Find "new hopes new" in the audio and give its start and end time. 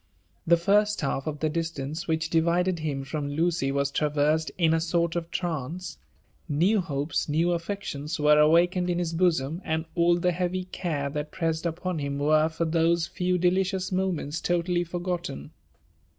6.49-7.49